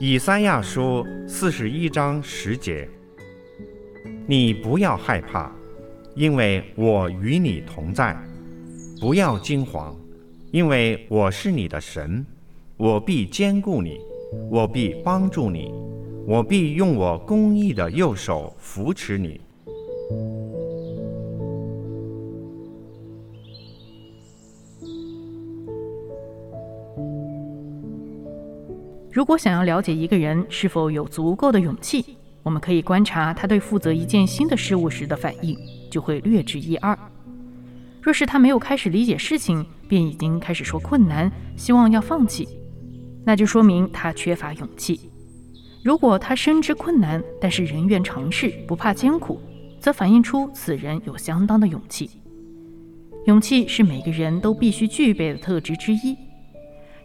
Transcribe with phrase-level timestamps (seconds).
[0.00, 2.88] 以赛亚书四十一章十节：
[4.28, 5.50] 你不要害怕，
[6.14, 8.14] 因为我与你同在；
[9.00, 9.96] 不要惊慌，
[10.52, 12.24] 因为我是你的神，
[12.76, 13.98] 我必坚固你，
[14.48, 15.74] 我必帮助你，
[16.28, 19.40] 我必用我公义的右手扶持你。
[29.10, 35.58] 如果想要了解一个人是否有足够的勇气，我们可以观察他对负责一件新的事物时的反应，
[35.90, 36.96] 就会略知一二。
[38.00, 42.48] 若是他没有开始理解事情，便已经开始说困难，希望要放弃，
[43.24, 45.10] 那就说明他缺乏勇气。
[45.82, 49.40] 如果他深知困难，但是仍愿尝试，不怕艰苦，
[49.80, 52.10] 则反映出此人有相当的勇气。
[53.26, 56.16] 勇气是每个人都必须具备的特质之一。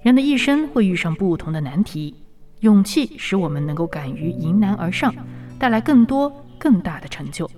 [0.04, 2.14] 人的一生会遇上不同的难题，
[2.60, 5.16] 勇气使我们能够敢于迎难而上，
[5.58, 7.50] 带来更多更大的成就。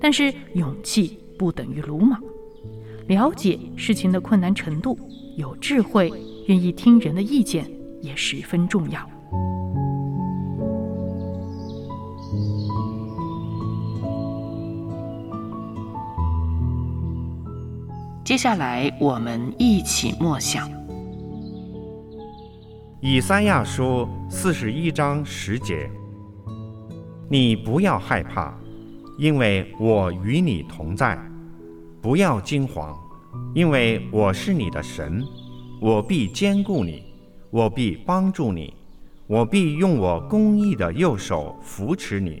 [0.00, 2.20] 但是，勇气不等于鲁莽。
[3.06, 4.98] 了解事情的困难程度，
[5.36, 6.12] 有智慧，
[6.48, 7.64] 愿意听人的意见，
[8.00, 9.08] 也十分重要。
[18.24, 20.81] 接下来，我们一起默想。
[23.04, 25.90] 以三亚书四十一章十节：
[27.28, 28.56] 你不要害怕，
[29.18, 31.18] 因为我与你同在；
[32.00, 32.96] 不要惊慌，
[33.56, 35.20] 因为我是你的神，
[35.80, 37.02] 我必坚固你，
[37.50, 38.72] 我必帮助你，
[39.26, 42.40] 我必用我公义的右手扶持你。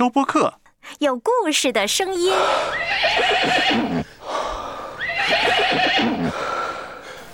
[0.00, 0.54] 收播客，
[1.00, 2.32] 有故事的声音。